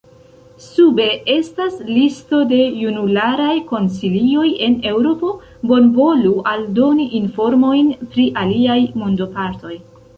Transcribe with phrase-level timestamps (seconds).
[0.67, 5.33] Sube estas listo de junularaj konsilioj en Eŭropo,
[5.75, 9.77] bonvolu aldoni informojn pri aliaj mondopartoj.